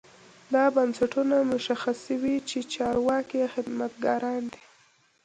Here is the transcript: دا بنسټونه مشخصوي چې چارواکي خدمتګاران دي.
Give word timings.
دا 0.53 0.65
بنسټونه 0.75 1.35
مشخصوي 1.51 2.35
چې 2.49 2.59
چارواکي 2.73 3.41
خدمتګاران 3.53 4.41
دي. 4.53 4.63